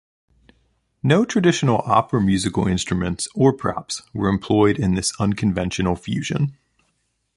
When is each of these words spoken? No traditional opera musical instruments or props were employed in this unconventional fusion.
No 1.03 1.25
traditional 1.25 1.83
opera 1.85 2.19
musical 2.19 2.67
instruments 2.67 3.27
or 3.35 3.53
props 3.53 4.01
were 4.15 4.29
employed 4.29 4.79
in 4.79 4.95
this 4.95 5.13
unconventional 5.19 5.95
fusion. 5.95 6.57